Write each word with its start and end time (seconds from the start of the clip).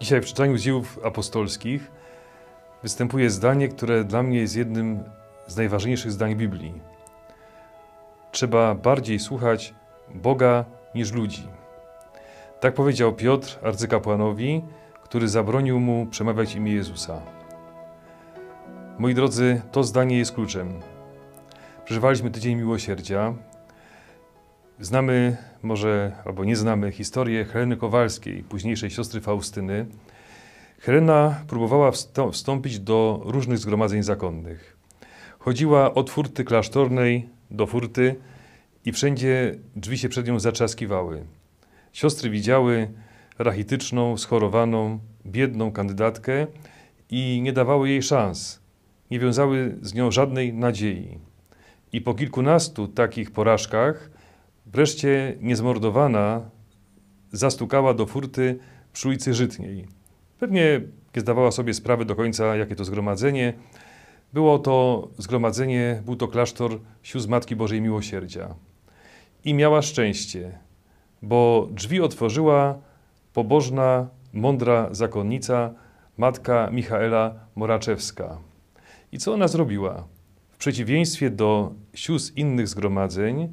Dzisiaj 0.00 0.20
w 0.20 0.24
czytaniu 0.24 0.56
dziejów 0.56 0.98
apostolskich 1.04 1.90
występuje 2.82 3.30
zdanie, 3.30 3.68
które 3.68 4.04
dla 4.04 4.22
mnie 4.22 4.38
jest 4.38 4.56
jednym 4.56 5.04
z 5.46 5.56
najważniejszych 5.56 6.12
zdań 6.12 6.36
Biblii. 6.36 6.74
Trzeba 8.32 8.74
bardziej 8.74 9.18
słuchać 9.18 9.74
Boga 10.14 10.64
niż 10.94 11.12
ludzi. 11.12 11.48
Tak 12.60 12.74
powiedział 12.74 13.12
Piotr 13.12 13.58
arcykapłanowi, 13.62 14.62
który 15.02 15.28
zabronił 15.28 15.80
mu 15.80 16.06
przemawiać 16.06 16.54
imię 16.54 16.72
Jezusa. 16.72 17.22
Moi 18.98 19.14
drodzy, 19.14 19.62
to 19.72 19.84
zdanie 19.84 20.18
jest 20.18 20.32
kluczem. 20.32 20.80
Przeżywaliśmy 21.84 22.30
tydzień 22.30 22.56
miłosierdzia. 22.56 23.34
Znamy, 24.80 25.36
może 25.62 26.12
albo 26.24 26.44
nie 26.44 26.56
znamy, 26.56 26.92
historię 26.92 27.44
Heleny 27.44 27.76
Kowalskiej, 27.76 28.42
późniejszej 28.42 28.90
siostry 28.90 29.20
Faustyny. 29.20 29.86
Helena 30.78 31.44
próbowała 31.48 31.92
wstąpić 32.32 32.80
do 32.80 33.20
różnych 33.24 33.58
zgromadzeń 33.58 34.02
zakonnych. 34.02 34.76
Chodziła 35.38 35.94
od 35.94 36.10
furty 36.10 36.44
klasztornej 36.44 37.28
do 37.50 37.66
furty 37.66 38.16
i 38.84 38.92
wszędzie 38.92 39.54
drzwi 39.76 39.98
się 39.98 40.08
przed 40.08 40.26
nią 40.26 40.40
zaczaskiwały. 40.40 41.24
Siostry 41.92 42.30
widziały 42.30 42.90
rachityczną, 43.38 44.16
schorowaną, 44.16 44.98
biedną 45.26 45.72
kandydatkę 45.72 46.46
i 47.10 47.40
nie 47.42 47.52
dawały 47.52 47.88
jej 47.88 48.02
szans. 48.02 48.60
Nie 49.10 49.18
wiązały 49.18 49.76
z 49.82 49.94
nią 49.94 50.10
żadnej 50.10 50.54
nadziei. 50.54 51.18
I 51.92 52.00
po 52.00 52.14
kilkunastu 52.14 52.88
takich 52.88 53.30
porażkach 53.30 54.19
wreszcie 54.72 55.36
niezmordowana 55.40 56.50
zastukała 57.32 57.94
do 57.94 58.06
furty 58.06 58.58
przy 58.92 59.08
ulicy 59.08 59.34
Żytniej. 59.34 59.86
Pewnie 60.38 60.80
nie 61.16 61.20
zdawała 61.20 61.50
sobie 61.50 61.74
sprawy 61.74 62.04
do 62.04 62.16
końca, 62.16 62.56
jakie 62.56 62.76
to 62.76 62.84
zgromadzenie. 62.84 63.52
Było 64.32 64.58
to 64.58 65.08
zgromadzenie, 65.18 66.02
był 66.04 66.16
to 66.16 66.28
klasztor 66.28 66.78
sióstr 67.02 67.30
Matki 67.30 67.56
Bożej 67.56 67.80
Miłosierdzia. 67.80 68.54
I 69.44 69.54
miała 69.54 69.82
szczęście, 69.82 70.58
bo 71.22 71.68
drzwi 71.70 72.00
otworzyła 72.00 72.78
pobożna, 73.32 74.08
mądra 74.32 74.88
zakonnica, 74.90 75.74
matka 76.16 76.70
Michaela 76.72 77.34
Moraczewska. 77.54 78.38
I 79.12 79.18
co 79.18 79.32
ona 79.32 79.48
zrobiła? 79.48 80.06
W 80.52 80.56
przeciwieństwie 80.56 81.30
do 81.30 81.72
sióstr 81.94 82.32
innych 82.36 82.68
zgromadzeń, 82.68 83.52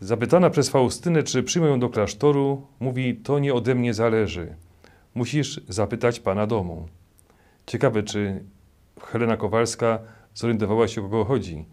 zapytana 0.00 0.50
przez 0.50 0.68
Faustynę, 0.68 1.22
czy 1.22 1.42
przyjmą 1.42 1.68
ją 1.68 1.80
do 1.80 1.88
klasztoru, 1.88 2.66
mówi: 2.80 3.16
To 3.16 3.38
nie 3.38 3.54
ode 3.54 3.74
mnie 3.74 3.94
zależy. 3.94 4.54
Musisz 5.14 5.60
zapytać 5.68 6.20
pana 6.20 6.46
domu. 6.46 6.88
Ciekawe, 7.66 8.02
czy 8.02 8.44
Helena 9.00 9.36
Kowalska 9.36 9.98
zorientowała 10.34 10.88
się, 10.88 11.00
o 11.00 11.04
kogo 11.04 11.24
chodzi. 11.24 11.64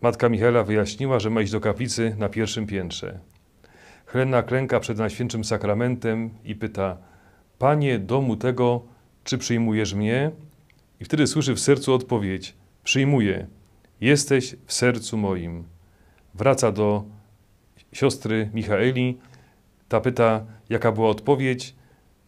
Matka 0.00 0.28
Michaela 0.28 0.64
wyjaśniła, 0.64 1.18
że 1.18 1.30
ma 1.30 1.42
iść 1.42 1.52
do 1.52 1.60
kaplicy 1.60 2.16
na 2.18 2.28
pierwszym 2.28 2.66
piętrze. 2.66 3.18
Helena 4.06 4.42
klęka 4.42 4.80
przed 4.80 4.98
Najświętszym 4.98 5.44
Sakramentem 5.44 6.30
i 6.44 6.54
pyta: 6.54 6.96
Panie 7.58 7.98
domu 7.98 8.36
tego, 8.36 8.82
czy 9.24 9.38
przyjmujesz 9.38 9.94
mnie? 9.94 10.30
I 11.00 11.04
wtedy 11.04 11.26
słyszy 11.26 11.54
w 11.54 11.60
sercu 11.60 11.94
odpowiedź: 11.94 12.54
Przyjmuję, 12.84 13.46
jesteś 14.00 14.56
w 14.66 14.72
sercu 14.72 15.16
moim. 15.16 15.64
Wraca 16.34 16.72
do 16.72 17.04
siostry 17.94 18.50
Michaeli. 18.54 19.18
Ta 19.88 20.00
pyta, 20.00 20.44
jaka 20.70 20.92
była 20.92 21.08
odpowiedź. 21.08 21.74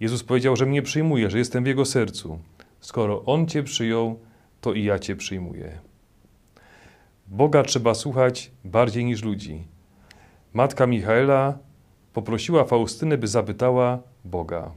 Jezus 0.00 0.24
powiedział, 0.24 0.56
że 0.56 0.66
mnie 0.66 0.82
przyjmuje, 0.82 1.30
że 1.30 1.38
jestem 1.38 1.64
w 1.64 1.66
jego 1.66 1.84
sercu. 1.84 2.38
Skoro 2.80 3.24
on 3.24 3.46
cię 3.46 3.62
przyjął, 3.62 4.18
to 4.60 4.72
i 4.72 4.84
ja 4.84 4.98
cię 4.98 5.16
przyjmuję. 5.16 5.78
Boga 7.26 7.62
trzeba 7.62 7.94
słuchać 7.94 8.50
bardziej 8.64 9.04
niż 9.04 9.22
ludzi. 9.22 9.64
Matka 10.52 10.86
Michaela 10.86 11.58
poprosiła 12.12 12.64
Faustynę, 12.64 13.18
by 13.18 13.26
zapytała 13.26 14.02
Boga. 14.24 14.70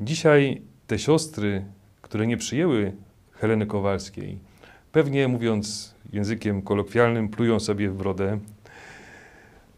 Dzisiaj 0.00 0.62
te 0.86 0.98
siostry, 0.98 1.64
które 2.02 2.26
nie 2.26 2.36
przyjęły 2.36 2.92
Heleny 3.32 3.66
Kowalskiej, 3.66 4.38
pewnie 4.92 5.28
mówiąc 5.28 5.94
językiem 6.12 6.62
kolokwialnym, 6.62 7.28
plują 7.28 7.60
sobie 7.60 7.90
w 7.90 7.96
brodę, 7.96 8.38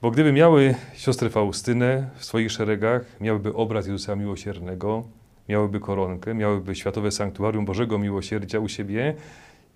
bo 0.02 0.10
gdyby 0.10 0.32
miały 0.32 0.74
siostrę 0.94 1.30
Faustynę 1.30 2.10
w 2.14 2.24
swoich 2.24 2.52
szeregach, 2.52 3.20
miałyby 3.20 3.54
obraz 3.54 3.86
Jezusa 3.86 4.16
Miłosiernego, 4.16 5.04
miałyby 5.48 5.80
koronkę, 5.80 6.34
miałyby 6.34 6.74
Światowe 6.74 7.10
Sanktuarium 7.10 7.64
Bożego 7.64 7.98
Miłosierdzia 7.98 8.58
u 8.58 8.68
siebie 8.68 9.14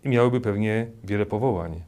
i 0.05 0.09
miałyby 0.09 0.41
pewnie 0.41 0.87
wiele 1.05 1.27
powołań. 1.27 1.83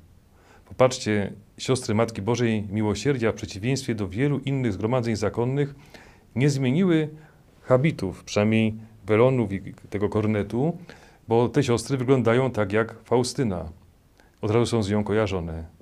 Popatrzcie, 0.68 1.32
siostry 1.58 1.94
Matki 1.94 2.22
Bożej 2.22 2.62
Miłosierdzia 2.70 3.32
w 3.32 3.34
przeciwieństwie 3.34 3.94
do 3.94 4.08
wielu 4.08 4.38
innych 4.38 4.72
zgromadzeń 4.72 5.16
zakonnych 5.16 5.74
nie 6.36 6.50
zmieniły 6.50 7.08
habitów, 7.62 8.24
przynajmniej 8.24 8.74
welonów 9.06 9.52
i 9.52 9.74
tego 9.90 10.08
kornetu, 10.08 10.78
bo 11.28 11.48
te 11.48 11.62
siostry 11.62 11.96
wyglądają 11.96 12.50
tak 12.50 12.72
jak 12.72 13.02
Faustyna. 13.04 13.68
Od 14.42 14.50
razu 14.50 14.66
są 14.66 14.82
z 14.82 14.90
nią 14.90 15.04
kojarzone. 15.04 15.77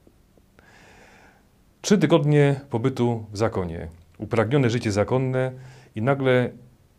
Trzy 1.87 1.99
tygodnie 1.99 2.61
pobytu 2.71 3.27
w 3.33 3.37
zakonie, 3.37 3.89
upragnione 4.19 4.71
życie 4.71 4.93
zakonne 4.93 5.53
i 5.95 6.03
nagle 6.03 6.51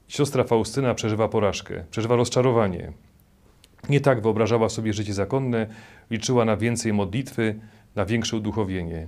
siostra 0.08 0.44
Faustyna 0.44 0.94
przeżywa 0.94 1.28
porażkę, 1.28 1.84
przeżywa 1.92 2.16
rozczarowanie. 2.16 2.92
Nie 3.90 4.02
tak 4.02 4.22
wyobrażała 4.22 4.70
sobie 4.70 4.94
życie 4.94 5.14
zakonne, 5.14 5.68
liczyła 6.12 6.46
na 6.46 6.58
więcej 6.58 6.94
modlitwy, 6.94 7.60
na 7.96 8.06
większe 8.06 8.38
uduchowienie. 8.38 9.08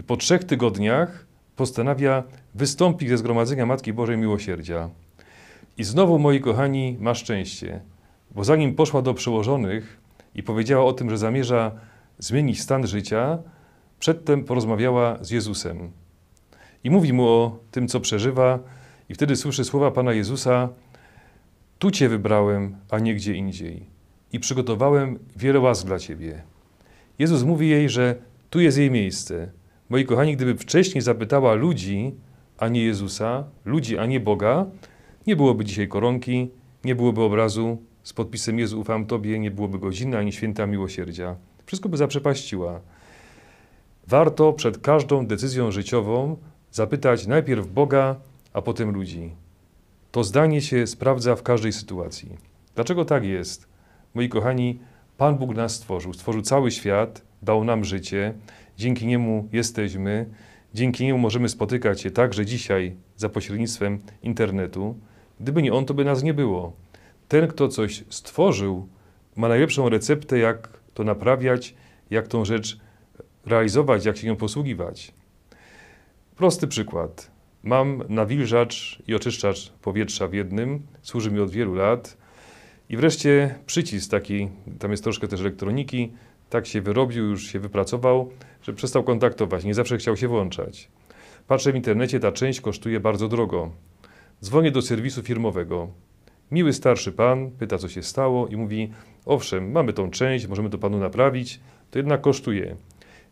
I 0.00 0.02
po 0.02 0.16
trzech 0.16 0.44
tygodniach 0.44 1.26
postanawia 1.56 2.22
wystąpić 2.54 3.08
ze 3.08 3.18
zgromadzenia 3.18 3.66
Matki 3.66 3.92
Bożej 3.92 4.18
Miłosierdzia. 4.18 4.90
I 5.78 5.84
znowu, 5.84 6.18
moi 6.18 6.40
kochani, 6.40 6.96
ma 7.00 7.14
szczęście, 7.14 7.80
bo 8.30 8.44
zanim 8.44 8.74
poszła 8.74 9.02
do 9.02 9.14
przełożonych 9.14 10.00
i 10.34 10.42
powiedziała 10.42 10.84
o 10.84 10.92
tym, 10.92 11.10
że 11.10 11.18
zamierza 11.18 11.72
zmienić 12.18 12.62
stan 12.62 12.86
życia, 12.86 13.38
przedtem 14.02 14.44
porozmawiała 14.44 15.18
z 15.20 15.30
Jezusem. 15.30 15.90
I 16.84 16.90
mówi 16.90 17.12
mu 17.12 17.28
o 17.28 17.58
tym, 17.70 17.88
co 17.88 18.00
przeżywa, 18.00 18.58
i 19.08 19.14
wtedy 19.14 19.36
słyszy 19.36 19.64
słowa 19.64 19.90
Pana 19.90 20.12
Jezusa: 20.12 20.68
Tu 21.78 21.90
Cię 21.90 22.08
wybrałem, 22.08 22.76
a 22.90 22.98
nie 22.98 23.14
gdzie 23.14 23.34
indziej. 23.34 23.86
I 24.32 24.40
przygotowałem 24.40 25.18
wiele 25.36 25.60
łask 25.60 25.86
dla 25.86 25.98
Ciebie. 25.98 26.42
Jezus 27.18 27.42
mówi 27.42 27.68
jej, 27.68 27.88
że 27.88 28.16
tu 28.50 28.60
jest 28.60 28.78
jej 28.78 28.90
miejsce. 28.90 29.50
Moi 29.90 30.04
kochani, 30.04 30.36
gdyby 30.36 30.54
wcześniej 30.54 31.02
zapytała 31.02 31.54
ludzi, 31.54 32.14
a 32.58 32.68
nie 32.68 32.84
Jezusa, 32.84 33.44
ludzi, 33.64 33.98
a 33.98 34.06
nie 34.06 34.20
Boga, 34.20 34.66
nie 35.26 35.36
byłoby 35.36 35.64
dzisiaj 35.64 35.88
koronki, 35.88 36.50
nie 36.84 36.94
byłoby 36.94 37.22
obrazu 37.22 37.78
z 38.02 38.12
podpisem 38.12 38.58
Jezu 38.58 38.80
ufam 38.80 39.06
Tobie, 39.06 39.38
nie 39.38 39.50
byłoby 39.50 39.78
godziny 39.78 40.18
ani 40.18 40.32
święta 40.32 40.66
miłosierdzia. 40.66 41.36
Wszystko 41.66 41.88
by 41.88 41.96
zaprzepaściła. 41.96 42.80
Warto 44.06 44.52
przed 44.52 44.78
każdą 44.78 45.26
decyzją 45.26 45.70
życiową 45.70 46.36
zapytać 46.70 47.26
najpierw 47.26 47.66
Boga, 47.66 48.16
a 48.52 48.62
potem 48.62 48.90
ludzi. 48.90 49.30
To 50.12 50.24
zdanie 50.24 50.60
się 50.60 50.86
sprawdza 50.86 51.36
w 51.36 51.42
każdej 51.42 51.72
sytuacji. 51.72 52.36
Dlaczego 52.74 53.04
tak 53.04 53.24
jest? 53.24 53.68
Moi 54.14 54.28
kochani, 54.28 54.78
Pan 55.16 55.38
Bóg 55.38 55.54
nas 55.54 55.74
stworzył, 55.74 56.12
stworzył 56.12 56.42
cały 56.42 56.70
świat, 56.70 57.22
dał 57.42 57.64
nam 57.64 57.84
życie, 57.84 58.34
dzięki 58.76 59.06
niemu 59.06 59.48
jesteśmy, 59.52 60.26
dzięki 60.74 61.04
niemu 61.04 61.18
możemy 61.18 61.48
spotykać 61.48 62.00
się 62.00 62.10
także 62.10 62.46
dzisiaj 62.46 62.96
za 63.16 63.28
pośrednictwem 63.28 63.98
internetu. 64.22 64.94
Gdyby 65.40 65.62
nie 65.62 65.72
on, 65.72 65.84
to 65.84 65.94
by 65.94 66.04
nas 66.04 66.22
nie 66.22 66.34
było. 66.34 66.72
Ten, 67.28 67.48
kto 67.48 67.68
coś 67.68 68.04
stworzył, 68.08 68.88
ma 69.36 69.48
najlepszą 69.48 69.88
receptę, 69.88 70.38
jak 70.38 70.68
to 70.94 71.04
naprawiać, 71.04 71.74
jak 72.10 72.28
tą 72.28 72.44
rzecz 72.44 72.78
realizować, 73.46 74.04
jak 74.04 74.16
się 74.16 74.26
nią 74.26 74.36
posługiwać. 74.36 75.14
Prosty 76.36 76.66
przykład. 76.66 77.30
Mam 77.62 78.02
nawilżacz 78.08 79.02
i 79.06 79.14
oczyszczacz 79.14 79.72
powietrza 79.72 80.28
w 80.28 80.34
jednym, 80.34 80.82
służy 81.02 81.30
mi 81.30 81.40
od 81.40 81.50
wielu 81.50 81.74
lat. 81.74 82.16
I 82.88 82.96
wreszcie 82.96 83.54
przycisk 83.66 84.10
taki, 84.10 84.48
tam 84.78 84.90
jest 84.90 85.04
troszkę 85.04 85.28
też 85.28 85.40
elektroniki, 85.40 86.12
tak 86.50 86.66
się 86.66 86.80
wyrobił, 86.80 87.24
już 87.24 87.46
się 87.46 87.60
wypracował, 87.60 88.30
że 88.62 88.72
przestał 88.72 89.04
kontaktować, 89.04 89.64
nie 89.64 89.74
zawsze 89.74 89.96
chciał 89.98 90.16
się 90.16 90.28
włączać. 90.28 90.88
Patrzę 91.46 91.72
w 91.72 91.76
internecie, 91.76 92.20
ta 92.20 92.32
część 92.32 92.60
kosztuje 92.60 93.00
bardzo 93.00 93.28
drogo. 93.28 93.70
Dzwonię 94.42 94.70
do 94.70 94.82
serwisu 94.82 95.22
firmowego. 95.22 95.88
Miły 96.50 96.72
starszy 96.72 97.12
pan 97.12 97.50
pyta, 97.50 97.78
co 97.78 97.88
się 97.88 98.02
stało 98.02 98.48
i 98.48 98.56
mówi: 98.56 98.92
Owszem, 99.26 99.72
mamy 99.72 99.92
tą 99.92 100.10
część, 100.10 100.46
możemy 100.46 100.70
to 100.70 100.78
panu 100.78 100.98
naprawić, 100.98 101.60
to 101.90 101.98
jednak 101.98 102.20
kosztuje. 102.20 102.76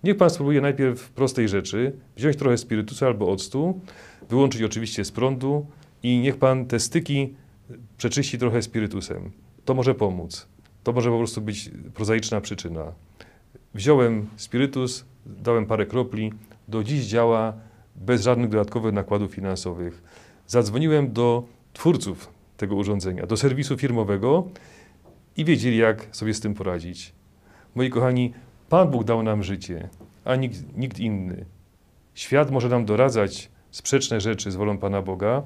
Niech 0.05 0.17
pan 0.17 0.31
spróbuje 0.31 0.61
najpierw 0.61 1.11
prostej 1.11 1.49
rzeczy, 1.49 1.93
wziąć 2.17 2.37
trochę 2.37 2.59
spirytusu 2.59 3.07
albo 3.07 3.31
octu, 3.31 3.81
wyłączyć 4.29 4.63
oczywiście 4.63 5.05
z 5.05 5.13
prądu 5.13 5.67
i 6.03 6.19
niech 6.19 6.37
pan 6.37 6.67
te 6.67 6.81
styki 6.81 7.35
przeczyści 7.99 8.39
trochę 8.39 8.63
spirytusem. 8.63 9.31
To 9.65 9.75
może 9.75 9.95
pomóc. 9.95 10.47
To 10.85 10.93
może 10.93 11.11
po 11.11 11.19
prostu 11.19 11.41
być 11.41 11.71
prozaiczna 11.95 12.41
przyczyna. 12.41 12.93
Wziąłem 13.75 14.27
spirytus, 14.37 15.05
dałem 15.27 15.67
parę 15.67 15.87
kropli, 15.87 16.33
do 16.69 16.85
dziś 16.85 17.05
działa 17.05 17.55
bez 17.97 18.23
żadnych 18.23 18.51
dodatkowych 18.51 18.95
nakładów 18.95 19.33
finansowych. 19.33 20.03
Zadzwoniłem 20.47 21.13
do 21.13 21.45
twórców 21.73 22.29
tego 22.57 22.77
urządzenia, 22.77 23.27
do 23.27 23.37
serwisu 23.37 23.77
firmowego 23.77 24.49
i 25.37 25.45
wiedzieli, 25.45 25.77
jak 25.77 26.07
sobie 26.13 26.35
z 26.35 26.41
tym 26.41 26.55
poradzić. 26.55 27.13
Moi 27.75 27.91
kochani, 27.91 28.33
Pan 28.71 28.91
Bóg 28.91 29.05
dał 29.05 29.23
nam 29.23 29.43
życie, 29.43 29.89
a 30.25 30.37
nikt, 30.37 30.77
nikt 30.77 30.99
inny. 30.99 31.45
Świat 32.15 32.51
może 32.51 32.69
nam 32.69 32.85
doradzać 32.85 33.51
sprzeczne 33.71 34.21
rzeczy 34.21 34.51
z 34.51 34.57
wolą 34.57 34.79
Pana 34.79 35.03
Boga, 35.03 35.43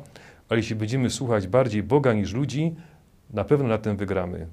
ale 0.48 0.60
jeśli 0.60 0.76
będziemy 0.76 1.10
słuchać 1.10 1.46
bardziej 1.46 1.82
Boga 1.82 2.12
niż 2.12 2.32
ludzi, 2.32 2.74
na 3.30 3.44
pewno 3.44 3.68
na 3.68 3.78
tym 3.78 3.96
wygramy. 3.96 4.46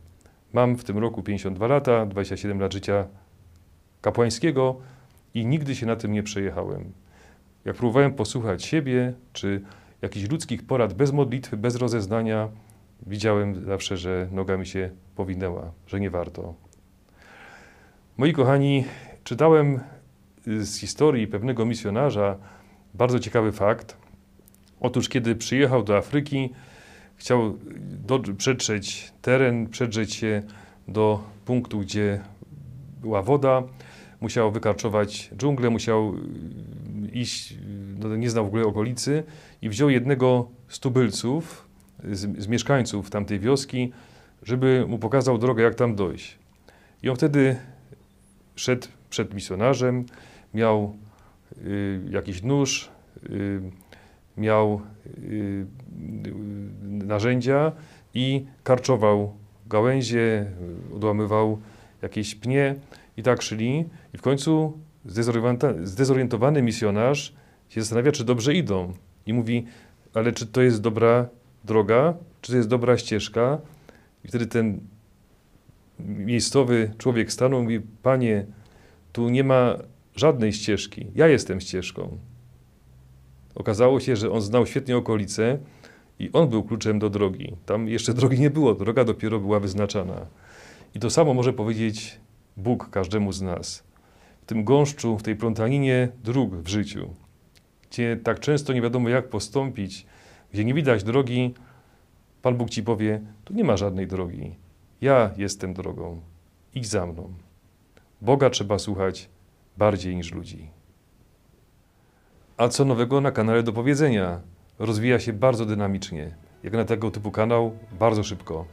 Mam 0.53 0.75
w 0.75 0.83
tym 0.83 0.97
roku 0.97 1.23
52 1.23 1.67
lata, 1.67 2.05
27 2.05 2.59
lat 2.59 2.73
życia 2.73 3.07
kapłańskiego 4.01 4.77
i 5.33 5.45
nigdy 5.45 5.75
się 5.75 5.85
na 5.85 5.95
tym 5.95 6.11
nie 6.11 6.23
przejechałem. 6.23 6.91
Jak 7.65 7.75
próbowałem 7.75 8.13
posłuchać 8.13 8.65
siebie, 8.65 9.13
czy 9.33 9.61
jakichś 10.01 10.29
ludzkich 10.29 10.67
porad 10.67 10.93
bez 10.93 11.11
modlitwy, 11.11 11.57
bez 11.57 11.75
rozeznania, 11.75 12.49
widziałem 13.07 13.65
zawsze, 13.65 13.97
że 13.97 14.27
noga 14.31 14.57
mi 14.57 14.65
się 14.65 14.89
powinęła, 15.15 15.71
że 15.87 15.99
nie 15.99 16.09
warto. 16.09 16.70
Moi 18.21 18.33
kochani, 18.33 18.85
czytałem 19.23 19.79
z 20.45 20.77
historii 20.77 21.27
pewnego 21.27 21.65
misjonarza 21.65 22.37
bardzo 22.93 23.19
ciekawy 23.19 23.51
fakt. 23.51 23.97
Otóż, 24.79 25.09
kiedy 25.09 25.35
przyjechał 25.35 25.83
do 25.83 25.97
Afryki, 25.97 26.49
chciał 27.15 27.57
do, 28.07 28.19
teren, 29.21 29.67
przedrzeć 29.67 30.13
się 30.13 30.43
do 30.87 31.23
punktu, 31.45 31.79
gdzie 31.79 32.21
była 33.01 33.21
woda, 33.21 33.63
musiał 34.19 34.51
wykarczować 34.51 35.31
dżunglę, 35.37 35.69
musiał 35.69 36.13
iść, 37.13 37.57
no 37.99 38.15
nie 38.15 38.29
znał 38.29 38.45
w 38.45 38.47
ogóle 38.47 38.63
okolicy 38.63 39.23
i 39.61 39.69
wziął 39.69 39.89
jednego 39.89 40.49
z 40.67 40.79
tubylców, 40.79 41.67
z, 42.03 42.43
z 42.43 42.47
mieszkańców 42.47 43.09
tamtej 43.09 43.39
wioski, 43.39 43.91
żeby 44.43 44.85
mu 44.87 44.99
pokazał 44.99 45.37
drogę, 45.37 45.63
jak 45.63 45.75
tam 45.75 45.95
dojść. 45.95 46.39
I 47.03 47.09
on 47.09 47.15
wtedy 47.15 47.55
szedł 48.55 48.87
przed 49.09 49.33
misjonarzem, 49.33 50.05
miał 50.53 50.95
y, 51.57 52.01
jakiś 52.09 52.43
nóż, 52.43 52.89
y, 53.29 53.61
miał 54.37 54.81
y, 55.17 55.65
narzędzia 56.81 57.71
i 58.13 58.45
karczował 58.63 59.33
gałęzie, 59.67 60.45
odłamywał 60.95 61.59
jakieś 62.01 62.35
pnie 62.35 62.75
i 63.17 63.23
tak 63.23 63.41
szli. 63.41 63.85
I 64.13 64.17
w 64.17 64.21
końcu 64.21 64.79
zdezorientowany 65.83 66.61
misjonarz 66.61 67.33
się 67.69 67.81
zastanawia, 67.81 68.11
czy 68.11 68.23
dobrze 68.23 68.53
idą. 68.53 68.93
I 69.25 69.33
mówi, 69.33 69.65
ale 70.13 70.31
czy 70.31 70.47
to 70.47 70.61
jest 70.61 70.81
dobra 70.81 71.29
droga, 71.63 72.13
czy 72.41 72.51
to 72.51 72.57
jest 72.57 72.69
dobra 72.69 72.97
ścieżka? 72.97 73.59
I 74.25 74.27
wtedy 74.27 74.47
ten 74.47 74.79
miejscowy 76.07 76.93
człowiek 76.97 77.31
stanął 77.31 77.59
i 77.59 77.63
mówi, 77.63 77.81
panie, 78.03 78.45
tu 79.13 79.29
nie 79.29 79.43
ma 79.43 79.77
żadnej 80.15 80.53
ścieżki, 80.53 81.07
ja 81.15 81.27
jestem 81.27 81.61
ścieżką. 81.61 82.17
Okazało 83.55 83.99
się, 83.99 84.15
że 84.15 84.31
on 84.31 84.41
znał 84.41 84.65
świetnie 84.65 84.97
okolice 84.97 85.59
i 86.19 86.29
on 86.33 86.49
był 86.49 86.63
kluczem 86.63 86.99
do 86.99 87.09
drogi. 87.09 87.55
Tam 87.65 87.87
jeszcze 87.87 88.13
drogi 88.13 88.39
nie 88.39 88.49
było, 88.49 88.75
droga 88.75 89.03
dopiero 89.03 89.39
była 89.39 89.59
wyznaczana. 89.59 90.25
I 90.95 90.99
to 90.99 91.09
samo 91.09 91.33
może 91.33 91.53
powiedzieć 91.53 92.19
Bóg 92.57 92.89
każdemu 92.89 93.31
z 93.31 93.41
nas. 93.41 93.83
W 94.41 94.45
tym 94.45 94.63
gąszczu, 94.63 95.17
w 95.17 95.23
tej 95.23 95.35
plątaninie 95.35 96.09
dróg 96.23 96.55
w 96.55 96.67
życiu, 96.67 97.13
gdzie 97.89 98.17
tak 98.23 98.39
często 98.39 98.73
nie 98.73 98.81
wiadomo 98.81 99.09
jak 99.09 99.29
postąpić, 99.29 100.05
gdzie 100.53 100.65
nie 100.65 100.73
widać 100.73 101.03
drogi, 101.03 101.53
Pan 102.41 102.57
Bóg 102.57 102.69
ci 102.69 102.83
powie, 102.83 103.21
tu 103.45 103.53
nie 103.53 103.63
ma 103.63 103.77
żadnej 103.77 104.07
drogi. 104.07 104.55
Ja 105.01 105.31
jestem 105.37 105.73
drogą. 105.73 106.21
Idź 106.75 106.87
za 106.87 107.05
mną. 107.05 107.33
Boga 108.21 108.49
trzeba 108.49 108.79
słuchać 108.79 109.29
bardziej 109.77 110.15
niż 110.15 110.31
ludzi. 110.31 110.69
A 112.57 112.67
co 112.67 112.85
nowego 112.85 113.21
na 113.21 113.31
kanale 113.31 113.63
do 113.63 113.73
powiedzenia? 113.73 114.41
Rozwija 114.79 115.19
się 115.19 115.33
bardzo 115.33 115.65
dynamicznie. 115.65 116.35
Jak 116.63 116.73
na 116.73 116.85
tego 116.85 117.11
typu 117.11 117.31
kanał, 117.31 117.77
bardzo 117.99 118.23
szybko. 118.23 118.65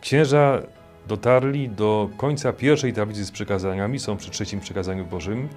Księża 0.00 0.62
dotarli 1.06 1.68
do 1.68 2.08
końca 2.16 2.52
pierwszej 2.52 2.92
tablicy 2.92 3.24
z 3.24 3.30
przykazaniami, 3.30 3.98
są 3.98 4.16
przy 4.16 4.30
trzecim 4.30 4.60
przykazaniu 4.60 5.04
Bożym. 5.04 5.48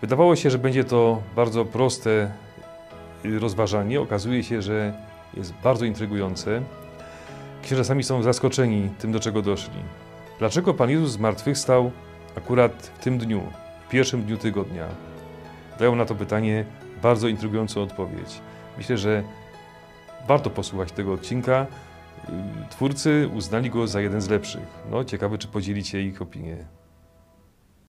Wydawało 0.00 0.36
się, 0.36 0.50
że 0.50 0.58
będzie 0.58 0.84
to 0.84 1.22
bardzo 1.36 1.64
proste 1.64 2.32
rozważanie. 3.24 4.00
Okazuje 4.00 4.42
się, 4.42 4.62
że 4.62 4.92
jest 5.34 5.52
bardzo 5.62 5.84
intrygujące. 5.84 6.62
Księża 7.62 7.84
sami 7.84 8.02
są 8.02 8.22
zaskoczeni 8.22 8.90
tym, 8.98 9.12
do 9.12 9.20
czego 9.20 9.42
doszli. 9.42 9.82
Dlaczego 10.38 10.74
Pan 10.74 10.90
Jezus 10.90 11.10
zmartwychwstał 11.10 11.90
akurat 12.36 12.92
w 12.98 13.04
tym 13.04 13.18
dniu, 13.18 13.42
w 13.86 13.88
pierwszym 13.88 14.22
dniu 14.22 14.36
tygodnia? 14.36 14.86
Dają 15.78 15.96
na 15.96 16.04
to 16.04 16.14
pytanie 16.14 16.64
bardzo 17.02 17.28
intrygującą 17.28 17.82
odpowiedź. 17.82 18.40
Myślę, 18.78 18.98
że 18.98 19.22
warto 20.28 20.50
posłuchać 20.50 20.92
tego 20.92 21.12
odcinka. 21.12 21.66
Twórcy 22.70 23.30
uznali 23.34 23.70
go 23.70 23.86
za 23.86 24.00
jeden 24.00 24.20
z 24.20 24.28
lepszych. 24.28 24.66
No, 24.90 25.04
ciekawe, 25.04 25.38
czy 25.38 25.48
podzielicie 25.48 26.02
ich 26.02 26.22
opinię. 26.22 26.79